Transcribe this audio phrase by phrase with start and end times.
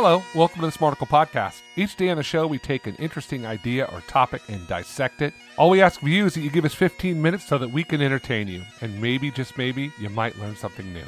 [0.00, 1.62] Hello, welcome to the Smarticle Podcast.
[1.74, 5.34] Each day on the show, we take an interesting idea or topic and dissect it.
[5.56, 7.82] All we ask of you is that you give us 15 minutes so that we
[7.82, 11.02] can entertain you, and maybe, just maybe, you might learn something new.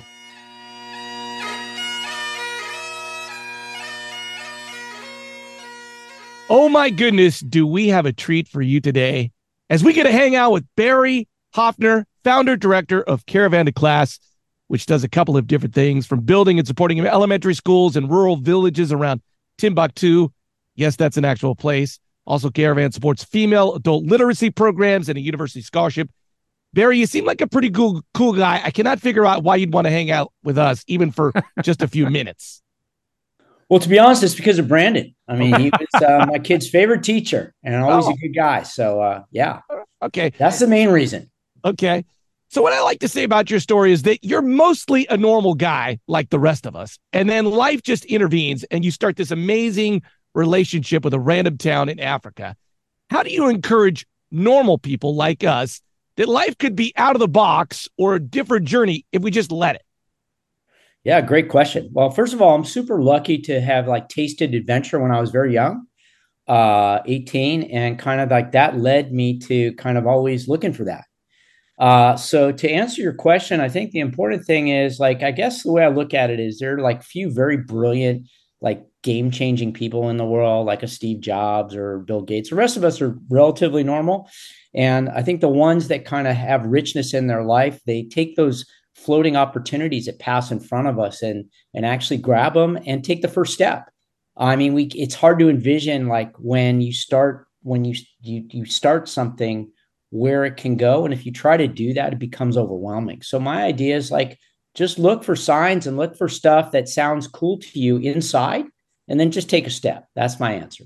[6.49, 9.31] Oh my goodness, do we have a treat for you today
[9.69, 14.19] as we get to hang out with Barry Hoffner, founder director of Caravan to Class,
[14.71, 18.37] which does a couple of different things from building and supporting elementary schools and rural
[18.37, 19.21] villages around
[19.59, 20.29] Timbuktu.
[20.77, 21.99] Yes, that's an actual place.
[22.25, 26.09] Also, Caravan supports female adult literacy programs and a university scholarship.
[26.73, 28.61] Barry, you seem like a pretty cool, cool guy.
[28.65, 31.33] I cannot figure out why you'd want to hang out with us, even for
[31.65, 32.63] just a few minutes.
[33.69, 35.17] Well, to be honest, it's because of Brandon.
[35.27, 38.13] I mean, he was uh, my kid's favorite teacher and always oh.
[38.13, 38.63] a good guy.
[38.63, 39.63] So, uh, yeah.
[40.01, 40.31] Okay.
[40.39, 41.29] That's the main reason.
[41.65, 42.05] Okay.
[42.53, 45.55] So, what I like to say about your story is that you're mostly a normal
[45.55, 46.99] guy like the rest of us.
[47.13, 50.03] And then life just intervenes and you start this amazing
[50.35, 52.57] relationship with a random town in Africa.
[53.09, 55.81] How do you encourage normal people like us
[56.17, 59.53] that life could be out of the box or a different journey if we just
[59.53, 59.83] let it?
[61.05, 61.89] Yeah, great question.
[61.93, 65.31] Well, first of all, I'm super lucky to have like tasted adventure when I was
[65.31, 65.87] very young,
[66.49, 70.87] uh, 18, and kind of like that led me to kind of always looking for
[70.87, 71.05] that.
[71.81, 75.63] Uh, so to answer your question, I think the important thing is like I guess
[75.63, 78.29] the way I look at it is there are like few very brilliant,
[78.61, 82.51] like game changing people in the world, like a Steve Jobs or Bill Gates.
[82.51, 84.29] The rest of us are relatively normal,
[84.75, 88.37] and I think the ones that kind of have richness in their life, they take
[88.37, 93.03] those floating opportunities that pass in front of us and and actually grab them and
[93.03, 93.89] take the first step
[94.37, 98.67] i mean we it's hard to envision like when you start when you you you
[98.67, 99.71] start something
[100.11, 101.05] where it can go.
[101.05, 103.23] And if you try to do that it becomes overwhelming.
[103.23, 104.39] So my idea is like
[104.75, 108.67] just look for signs and look for stuff that sounds cool to you inside
[109.09, 110.07] and then just take a step.
[110.15, 110.85] That's my answer.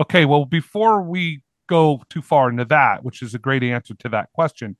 [0.00, 4.08] Okay well before we go too far into that which is a great answer to
[4.08, 4.76] that question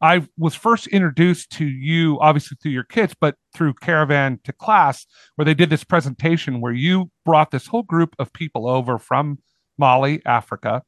[0.00, 5.06] I was first introduced to you, obviously through your kids, but through Caravan to Class,
[5.34, 9.38] where they did this presentation where you brought this whole group of people over from
[9.76, 10.82] Mali, Africa.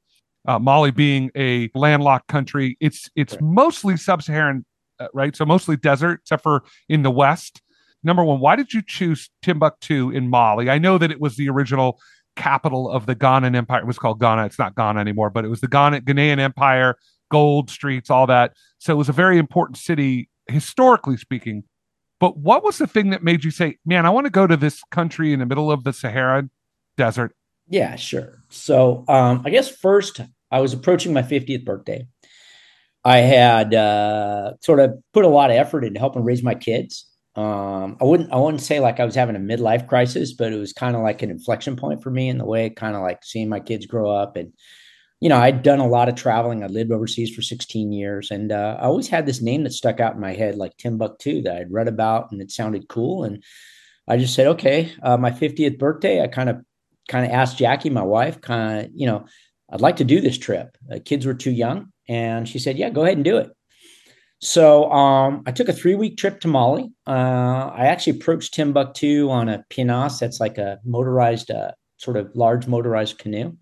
[0.47, 3.43] Uh, Mali being a landlocked country, it's it's right.
[3.43, 4.65] mostly sub-Saharan,
[4.99, 5.37] uh, right?
[5.37, 7.61] So mostly desert, except for in the west.
[8.03, 10.71] Number one, why did you choose Timbuktu in Mali?
[10.71, 12.01] I know that it was the original
[12.37, 13.81] capital of the Ghanaian Empire.
[13.81, 14.47] It was called Ghana.
[14.47, 16.97] It's not Ghana anymore, but it was the Ghana, Ghanaian Empire
[17.31, 18.55] gold streets, all that.
[18.79, 21.65] So it was a very important city, historically speaking.
[22.19, 24.57] But what was the thing that made you say, man, I want to go to
[24.57, 26.49] this country in the middle of the Sahara
[26.97, 27.35] desert?
[27.71, 28.43] Yeah, sure.
[28.51, 30.21] So um, I guess first,
[30.51, 32.07] I was approaching my 50th birthday.
[33.05, 37.07] I had uh, sort of put a lot of effort into helping raise my kids.
[37.37, 40.59] Um, I wouldn't I wouldn't say like I was having a midlife crisis, but it
[40.59, 43.25] was kind of like an inflection point for me in the way kind of like
[43.25, 44.53] seeing my kids grow up and
[45.21, 46.65] you know, I'd done a lot of traveling.
[46.65, 50.01] I lived overseas for 16 years, and uh, I always had this name that stuck
[50.01, 53.25] out in my head, like Timbuktu, that I'd read about, and it sounded cool.
[53.25, 53.43] And
[54.09, 56.59] I just said, okay, uh, my 50th birthday, I kind of
[57.09, 59.27] kind of asked Jackie, my wife, kind of, you know,
[59.71, 60.77] I'd like to do this trip.
[60.87, 63.51] The kids were too young, and she said, yeah, go ahead and do it.
[64.41, 66.91] So um, I took a three week trip to Mali.
[67.07, 70.19] Uh, I actually approached Timbuktu on a pinasse.
[70.19, 73.53] That's like a motorized, uh, sort of large motorized canoe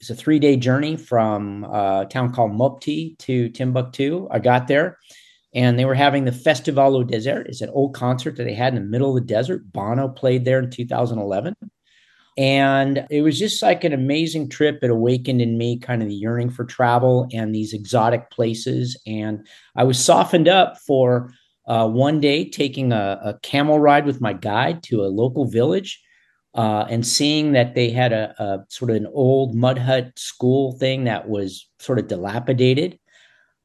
[0.00, 4.26] it's a three day journey from a town called Mopti to Timbuktu.
[4.30, 4.96] I got there
[5.54, 7.48] and they were having the Festival au Desert.
[7.48, 9.70] It's an old concert that they had in the middle of the desert.
[9.72, 11.54] Bono played there in 2011.
[12.36, 14.78] And it was just like an amazing trip.
[14.82, 19.00] It awakened in me kind of the yearning for travel and these exotic places.
[19.06, 19.46] And
[19.76, 21.32] I was softened up for
[21.66, 26.00] uh, one day taking a, a camel ride with my guide to a local village
[26.54, 30.72] uh, and seeing that they had a, a, sort of an old mud hut school
[30.78, 32.98] thing that was sort of dilapidated,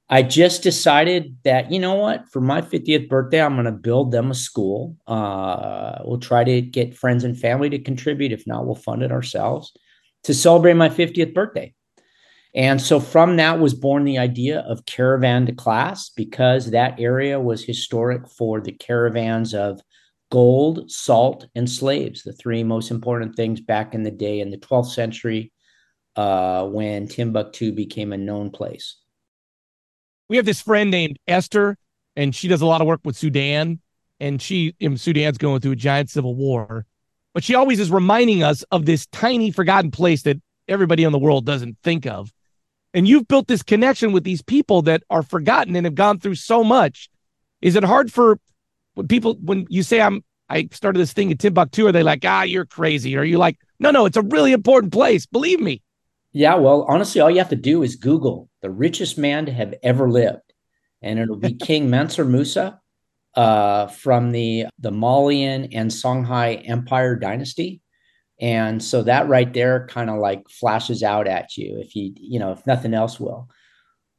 [0.07, 4.11] I just decided that you know what, for my 50th birthday, I'm going to build
[4.11, 4.95] them a school.
[5.07, 8.31] Uh, we'll try to get friends and family to contribute.
[8.31, 9.73] If not, we'll fund it ourselves
[10.23, 11.73] to celebrate my 50th birthday.
[12.53, 17.39] And so from that was born the idea of caravan to class because that area
[17.39, 19.81] was historic for the caravans of
[20.31, 24.57] gold, salt, and slaves, the three most important things back in the day in the
[24.57, 25.51] 12th century
[26.15, 28.97] uh, when Timbuktu became a known place.
[30.29, 31.77] We have this friend named Esther,
[32.15, 33.79] and she does a lot of work with Sudan.
[34.19, 36.85] And she, in Sudan's going through a giant civil war,
[37.33, 41.19] but she always is reminding us of this tiny, forgotten place that everybody in the
[41.19, 42.31] world doesn't think of.
[42.93, 46.35] And you've built this connection with these people that are forgotten and have gone through
[46.35, 47.09] so much.
[47.61, 48.39] Is it hard for
[48.93, 51.87] when people when you say I'm I started this thing in Timbuktu.
[51.87, 53.17] Are they like, ah, you're crazy?
[53.17, 55.25] Or are you like, no, no, it's a really important place.
[55.25, 55.81] Believe me.
[56.35, 59.73] Yeah, well, honestly, all you have to do is Google the richest man to have
[59.81, 60.51] ever lived,
[61.01, 62.81] and it'll be King Mansa Musa
[63.35, 67.81] uh, from the the Malian and Songhai Empire dynasty.
[68.41, 72.37] And so that right there kind of like flashes out at you if you, you
[72.37, 73.47] know, if nothing else will.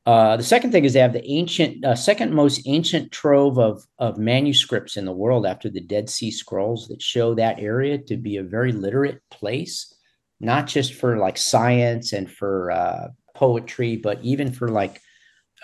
[0.07, 3.85] Uh, the second thing is they have the ancient, uh, second most ancient trove of,
[3.99, 8.17] of manuscripts in the world after the Dead Sea Scrolls that show that area to
[8.17, 9.93] be a very literate place,
[10.41, 15.01] not just for like science and for uh, poetry, but even for like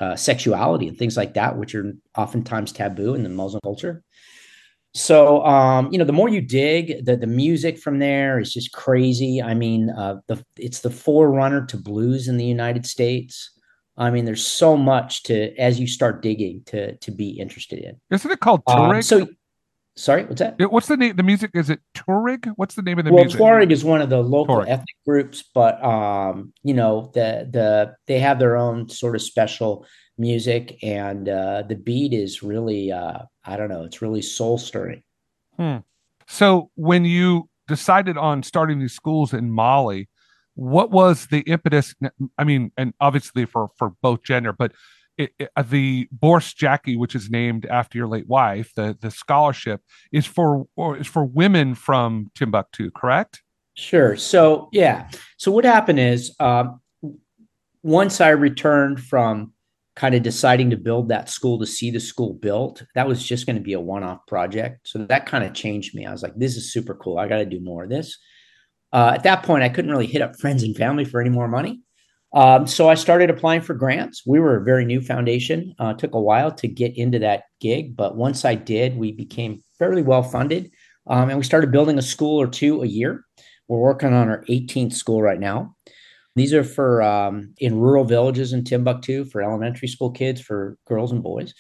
[0.01, 4.03] uh, sexuality and things like that, which are oftentimes taboo in the Muslim culture.
[4.95, 8.73] So, um, you know, the more you dig, the the music from there is just
[8.73, 9.41] crazy.
[9.41, 13.51] I mean, uh, the it's the forerunner to blues in the United States.
[13.97, 17.99] I mean, there's so much to as you start digging to to be interested in.
[18.11, 18.97] Isn't it called Tuareg?
[18.97, 19.29] Um, so,
[19.97, 20.57] sorry, what's that?
[20.71, 21.17] What's the name?
[21.17, 22.53] The music is it Tuareg?
[22.57, 23.41] What's the name of the well, music?
[23.41, 24.69] Well, Tuareg is one of the local Tuareg.
[24.69, 29.87] ethnic groups, but um, you know, the the they have their own sort of special
[30.19, 35.03] music, and uh, the beat is really uh, I don't know, it's really soul stirring.
[35.57, 35.79] Hmm.
[36.27, 40.09] So when you decided on starting these schools in Mali,
[40.55, 41.95] what was the impetus?
[42.39, 44.73] I mean, and obviously for for both gender, but
[45.19, 49.11] it, it, uh, the Bourse Jackie, which is named after your late wife, the the
[49.11, 49.81] scholarship
[50.13, 53.43] is for or is for women from Timbuktu, correct?
[53.75, 54.17] Sure.
[54.17, 55.09] So yeah.
[55.37, 56.81] So what happened is, um,
[57.83, 59.53] once I returned from
[59.95, 63.45] kind of deciding to build that school to see the school built, that was just
[63.45, 64.89] going to be a one off project.
[64.89, 66.07] So that kind of changed me.
[66.07, 67.19] I was like, this is super cool.
[67.19, 68.17] I got to do more of this.
[68.93, 71.49] Uh, at that point, I couldn't really hit up friends and family for any more
[71.49, 71.81] money.
[72.35, 74.23] Um, so I started applying for grants.
[74.27, 75.75] We were a very new foundation.
[75.79, 79.63] Uh, took a while to get into that gig, but once I did, we became
[79.79, 80.71] fairly well funded,
[81.07, 83.25] um, and we started building a school or two a year.
[83.69, 85.77] We're working on our 18th school right now.
[86.35, 91.13] These are for um, in rural villages in Timbuktu for elementary school kids, for girls
[91.13, 91.53] and boys.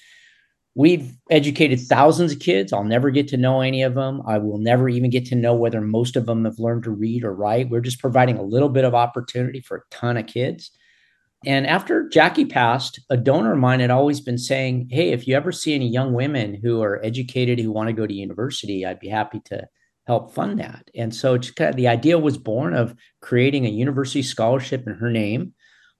[0.74, 2.72] We've educated thousands of kids.
[2.72, 4.22] I'll never get to know any of them.
[4.26, 7.24] I will never even get to know whether most of them have learned to read
[7.24, 7.68] or write.
[7.68, 10.70] We're just providing a little bit of opportunity for a ton of kids.
[11.44, 15.36] And after Jackie passed, a donor of mine had always been saying, Hey, if you
[15.36, 19.00] ever see any young women who are educated who want to go to university, I'd
[19.00, 19.66] be happy to
[20.06, 20.88] help fund that.
[20.94, 25.10] And so kind of the idea was born of creating a university scholarship in her
[25.10, 25.52] name.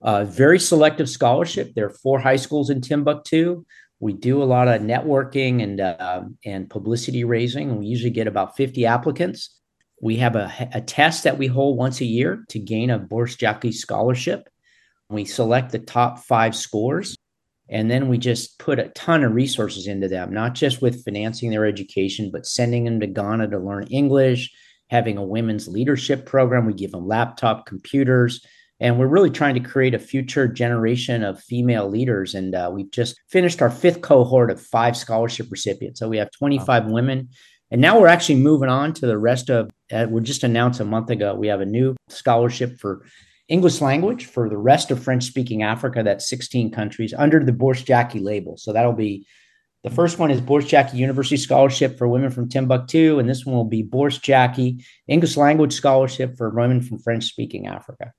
[0.03, 1.75] Very selective scholarship.
[1.75, 3.65] There are four high schools in Timbuktu.
[4.03, 7.79] We do a lot of networking and uh, and publicity raising.
[7.79, 9.57] We usually get about 50 applicants.
[10.01, 13.37] We have a, a test that we hold once a year to gain a Bourse
[13.37, 14.49] Jackie scholarship.
[15.09, 17.17] We select the top five scores
[17.69, 21.51] and then we just put a ton of resources into them, not just with financing
[21.51, 24.51] their education, but sending them to Ghana to learn English,
[24.91, 26.67] having a women's leadership program.
[26.67, 28.45] We give them laptop computers.
[28.83, 32.35] And we're really trying to create a future generation of female leaders.
[32.35, 36.01] And uh, we've just finished our fifth cohort of five scholarship recipients.
[36.01, 36.91] So we have 25 wow.
[36.91, 37.29] women.
[37.71, 40.85] And now we're actually moving on to the rest of, uh, we just announced a
[40.85, 43.07] month ago, we have a new scholarship for
[43.47, 46.03] English language for the rest of French speaking Africa.
[46.03, 48.57] That's 16 countries under the Bourse Jackie label.
[48.57, 49.29] So that'll be
[49.85, 53.21] the first one is Bourse Jackie University Scholarship for women from Timbuktu.
[53.21, 57.69] And this one will be Bourse Jackie English Language Scholarship for women from French speaking
[57.69, 58.13] Africa.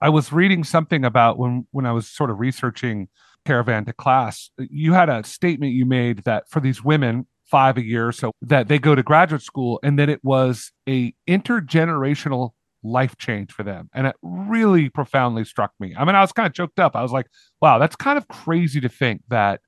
[0.00, 3.08] I was reading something about when, when I was sort of researching
[3.44, 4.50] Caravan to Class.
[4.58, 8.68] You had a statement you made that for these women, five a year, so that
[8.68, 12.50] they go to graduate school, and that it was a intergenerational
[12.82, 13.90] life change for them.
[13.92, 15.94] And it really profoundly struck me.
[15.98, 16.96] I mean, I was kind of choked up.
[16.96, 17.26] I was like,
[17.60, 19.60] wow, that's kind of crazy to think that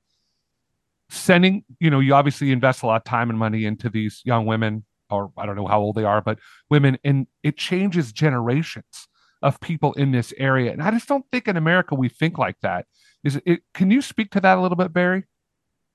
[1.09, 4.47] sending, you know, you obviously invest a lot of time and money into these young
[4.47, 6.39] women, or I don't know how old they are, but
[6.71, 9.07] women, and it changes generations
[9.43, 10.71] of people in this area.
[10.71, 12.87] And I just don't think in America we think like that.
[13.23, 15.25] Is it, can you speak to that a little bit, Barry?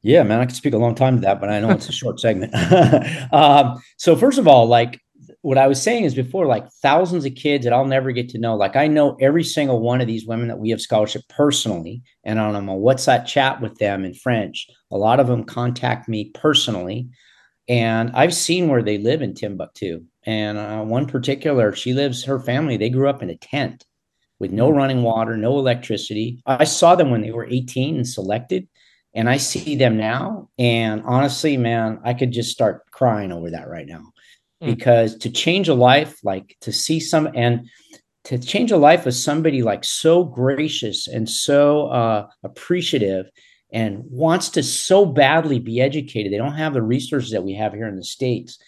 [0.03, 1.93] Yeah, man, I can speak a long time to that, but I know it's a
[1.93, 2.55] short segment.
[3.33, 5.01] um, so first of all, like
[5.43, 8.39] what I was saying is before, like thousands of kids that I'll never get to
[8.39, 8.55] know.
[8.55, 12.39] Like I know every single one of these women that we have scholarship personally, and
[12.39, 14.69] on a WhatsApp chat with them in French.
[14.91, 17.09] A lot of them contact me personally,
[17.69, 20.05] and I've seen where they live in Timbuktu.
[20.29, 22.77] And uh, one particular, she lives her family.
[22.77, 23.87] They grew up in a tent
[24.39, 26.43] with no running water, no electricity.
[26.45, 28.69] I saw them when they were 18 and selected,
[29.15, 30.51] and I see them now.
[30.59, 34.13] And honestly, man, I could just start crying over that right now
[34.63, 34.75] Mm.
[34.75, 37.69] because to change a life, like to see some and
[38.25, 43.31] to change a life of somebody like so gracious and so uh, appreciative
[43.73, 46.33] and wants to so badly be educated.
[46.33, 48.59] They don't have the resources that we have here in the States.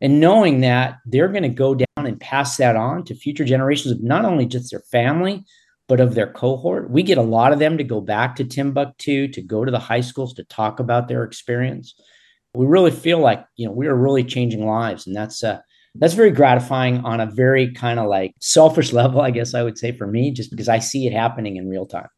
[0.00, 3.92] And knowing that they're going to go down and pass that on to future generations
[3.92, 5.44] of not only just their family,
[5.88, 6.88] but of their cohort.
[6.88, 9.78] We get a lot of them to go back to Timbuktu, to go to the
[9.78, 11.94] high schools to talk about their experience.
[12.54, 15.06] We really feel like, you know, we are really changing lives.
[15.06, 15.58] And that's, uh,
[15.96, 19.78] that's very gratifying on a very kind of like selfish level, I guess I would
[19.78, 22.08] say for me, just because I see it happening in real time.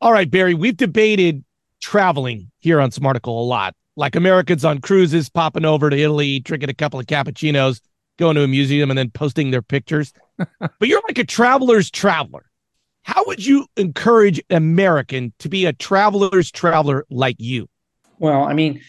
[0.00, 1.44] All right, Barry, we've debated
[1.80, 6.70] traveling here on Smarticle a lot, like Americans on cruises, popping over to Italy, drinking
[6.70, 7.80] a couple of cappuccinos,
[8.18, 10.12] going to a museum, and then posting their pictures.
[10.36, 12.50] but you're like a traveler's traveler.
[13.02, 17.68] How would you encourage an American to be a traveler's traveler like you?
[18.18, 18.80] Well, I mean,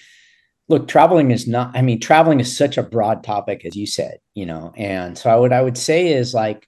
[0.68, 4.18] look traveling is not i mean traveling is such a broad topic as you said
[4.34, 6.68] you know and so what i would say is like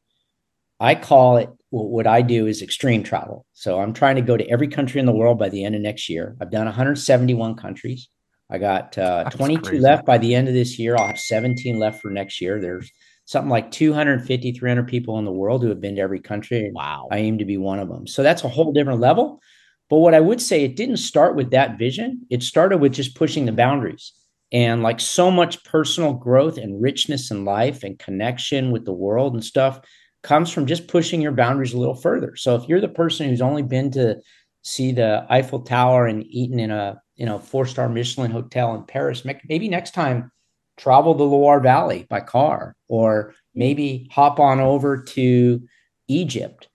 [0.79, 4.47] i call it what i do is extreme travel so i'm trying to go to
[4.49, 8.09] every country in the world by the end of next year i've done 171 countries
[8.49, 9.79] i got uh, 22 crazy.
[9.79, 12.91] left by the end of this year i'll have 17 left for next year there's
[13.25, 17.07] something like 250 300 people in the world who have been to every country wow
[17.11, 19.41] i aim to be one of them so that's a whole different level
[19.89, 22.25] but what I would say, it didn't start with that vision.
[22.29, 24.13] It started with just pushing the boundaries
[24.51, 29.33] and like so much personal growth and richness in life and connection with the world
[29.33, 29.79] and stuff
[30.23, 32.35] comes from just pushing your boundaries a little further.
[32.35, 34.17] So if you're the person who's only been to
[34.63, 38.83] see the Eiffel Tower and eaten in a you know four star Michelin hotel in
[38.83, 40.31] Paris, maybe next time
[40.77, 45.61] travel the Loire Valley by car or maybe hop on over to
[46.07, 46.69] Egypt.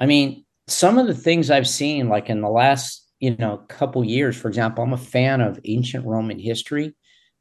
[0.00, 4.02] I mean, some of the things I've seen, like in the last, you know, couple
[4.04, 6.96] years, for example, I'm a fan of ancient Roman history.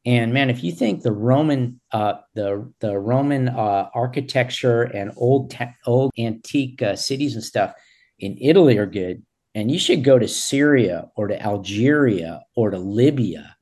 [0.06, 5.52] And man, if you think the Roman, uh, the the Roman uh, architecture and old
[5.52, 7.74] ta- old antique uh, cities and stuff
[8.18, 12.80] in Italy are good, and you should go to Syria or to Algeria or to
[12.80, 13.56] Libya.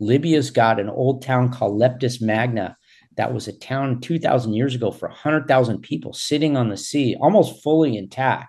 [0.00, 2.76] Libya's got an old town called Leptis Magna
[3.16, 7.62] that was a town 2,000 years ago for 100,000 people sitting on the sea, almost
[7.62, 8.48] fully intact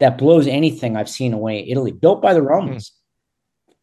[0.00, 2.46] that blows anything I've seen away in Italy, built by the hmm.
[2.46, 2.90] Romans.
[2.90, 3.74] Mm.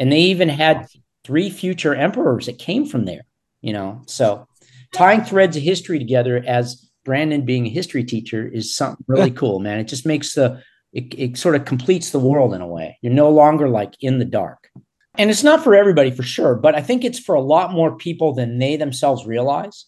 [0.00, 0.86] And they even had
[1.24, 3.22] three future emperors that came from there,
[3.60, 4.02] you know.
[4.06, 4.46] So
[4.94, 9.58] tying threads of history together as Brandon being a history teacher is something really cool,
[9.58, 9.78] man.
[9.78, 12.98] It just makes the it, it sort of completes the world in a way.
[13.02, 14.70] You're no longer like in the dark.
[15.16, 17.96] And it's not for everybody for sure, but I think it's for a lot more
[17.96, 19.86] people than they themselves realize.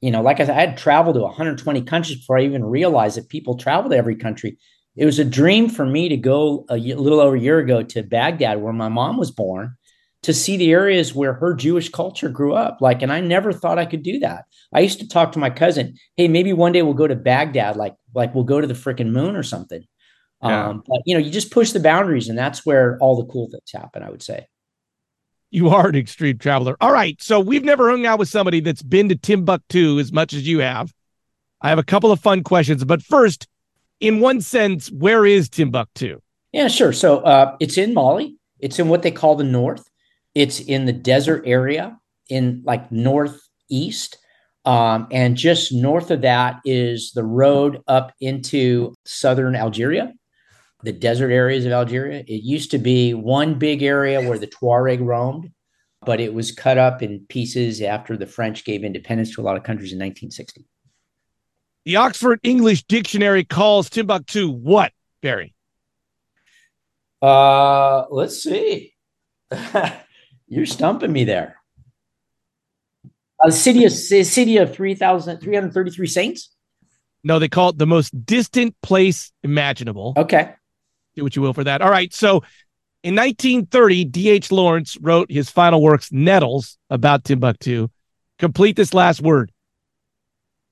[0.00, 3.16] You know, like I said, I had traveled to 120 countries before I even realized
[3.16, 4.58] that people travel to every country
[4.96, 8.02] it was a dream for me to go a little over a year ago to
[8.02, 9.76] Baghdad, where my mom was born,
[10.22, 12.78] to see the areas where her Jewish culture grew up.
[12.80, 14.44] Like, and I never thought I could do that.
[14.72, 17.76] I used to talk to my cousin, hey, maybe one day we'll go to Baghdad,
[17.76, 19.82] like, like we'll go to the freaking moon or something.
[20.42, 20.68] Yeah.
[20.68, 23.48] Um, but you know, you just push the boundaries, and that's where all the cool
[23.50, 24.02] things happen.
[24.02, 24.46] I would say.
[25.50, 26.76] You are an extreme traveler.
[26.80, 30.32] All right, so we've never hung out with somebody that's been to Timbuktu as much
[30.32, 30.94] as you have.
[31.60, 33.46] I have a couple of fun questions, but first,
[34.00, 36.20] in one sense, where is Timbuktu?
[36.52, 36.92] Yeah, sure.
[36.92, 38.36] So uh, it's in Mali.
[38.58, 39.88] It's in what they call the north.
[40.34, 44.18] It's in the desert area in like northeast.
[44.64, 50.12] Um, and just north of that is the road up into southern Algeria,
[50.82, 52.24] the desert areas of Algeria.
[52.26, 55.50] It used to be one big area where the Tuareg roamed,
[56.04, 59.56] but it was cut up in pieces after the French gave independence to a lot
[59.56, 60.66] of countries in 1960.
[61.84, 65.54] The Oxford English Dictionary calls Timbuktu what, Barry?
[67.20, 68.94] Uh, let's see.
[70.48, 71.56] You're stumping me there.
[73.44, 76.50] A city of city of 3,000 333 saints?
[77.24, 80.14] No, they call it the most distant place imaginable.
[80.16, 80.54] Okay.
[81.14, 81.82] Do what you will for that.
[81.82, 82.12] All right.
[82.12, 82.42] So
[83.02, 84.52] in 1930, D.H.
[84.52, 87.88] Lawrence wrote his final works, Nettles, about Timbuktu.
[88.38, 89.52] Complete this last word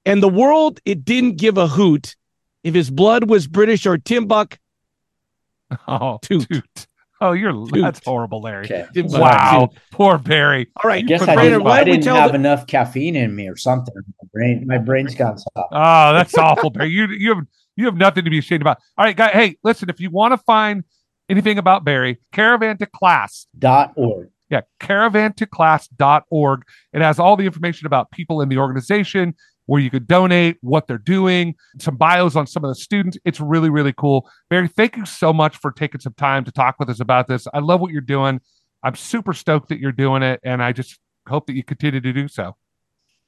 [0.05, 2.17] and the world, it didn't give a hoot
[2.65, 4.57] if his blood was British or Timbuk.
[5.87, 6.49] Oh, toot.
[6.49, 6.87] toot.
[7.21, 7.81] Oh, you're toot.
[7.81, 8.65] that's horrible, Larry.
[8.65, 8.87] Okay.
[8.97, 9.79] Wow, toot.
[9.93, 10.67] poor Barry.
[10.83, 12.35] All right, I guess I didn't, I didn't have the...
[12.35, 13.95] enough caffeine in me or something.
[13.95, 15.69] My brain, my brain's gone soft.
[15.71, 16.91] Oh, that's awful, Barry.
[16.91, 17.47] You you have
[17.81, 18.79] you have nothing to be ashamed about.
[18.97, 19.33] All right, guys.
[19.33, 19.89] Hey, listen.
[19.89, 20.85] If you want to find
[21.29, 24.29] anything about Barry, caravan to class dot org.
[24.51, 26.63] Yeah, caravantoclass.org.
[26.93, 29.35] It has all the information about people in the organization,
[29.67, 33.17] where you could donate, what they're doing, some bios on some of the students.
[33.25, 34.29] It's really, really cool.
[34.49, 37.47] Barry, thank you so much for taking some time to talk with us about this.
[37.55, 38.41] I love what you're doing.
[38.83, 42.13] I'm super stoked that you're doing it, and I just hope that you continue to
[42.13, 42.57] do so.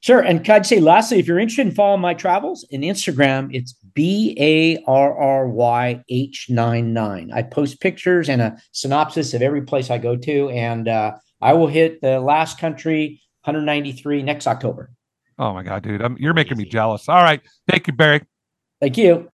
[0.03, 0.19] Sure.
[0.19, 3.71] And can I say lastly, if you're interested in following my travels in Instagram, it's
[3.93, 7.31] B A R R Y H 99.
[7.33, 10.49] I post pictures and a synopsis of every place I go to.
[10.49, 14.91] And uh, I will hit the last country, 193, next October.
[15.39, 16.01] Oh my God, dude.
[16.01, 17.07] I'm, you're making me jealous.
[17.07, 17.39] All right.
[17.69, 18.23] Thank you, Barry.
[18.81, 19.29] Thank you.